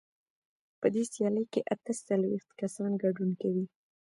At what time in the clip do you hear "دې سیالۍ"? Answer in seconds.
0.93-1.45